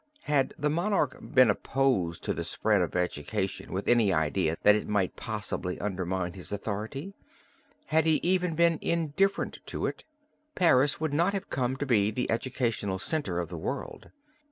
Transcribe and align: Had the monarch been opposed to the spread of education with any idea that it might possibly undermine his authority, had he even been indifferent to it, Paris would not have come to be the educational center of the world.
Had 0.23 0.55
the 0.57 0.67
monarch 0.71 1.19
been 1.31 1.51
opposed 1.51 2.23
to 2.23 2.33
the 2.33 2.43
spread 2.43 2.81
of 2.81 2.95
education 2.95 3.71
with 3.71 3.87
any 3.87 4.11
idea 4.11 4.57
that 4.63 4.73
it 4.73 4.89
might 4.89 5.15
possibly 5.15 5.79
undermine 5.79 6.33
his 6.33 6.51
authority, 6.51 7.13
had 7.85 8.05
he 8.07 8.15
even 8.23 8.55
been 8.55 8.79
indifferent 8.81 9.59
to 9.67 9.85
it, 9.85 10.03
Paris 10.55 10.99
would 10.99 11.13
not 11.13 11.33
have 11.33 11.51
come 11.51 11.77
to 11.77 11.85
be 11.85 12.09
the 12.09 12.31
educational 12.31 12.97
center 12.97 13.37
of 13.37 13.49
the 13.49 13.57
world. 13.59 14.09